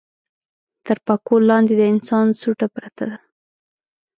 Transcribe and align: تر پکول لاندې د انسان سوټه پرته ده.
تر 0.85 0.97
پکول 1.05 1.41
لاندې 1.51 1.73
د 1.77 1.81
انسان 1.93 2.27
سوټه 2.41 2.67
پرته 2.75 3.03
ده. 3.09 3.17